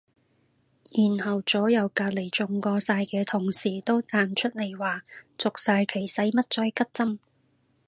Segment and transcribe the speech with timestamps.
[0.93, 5.03] 然後左右隔離中過晒嘅同事都彈出嚟話
[5.37, 7.19] 續晒期使乜再拮針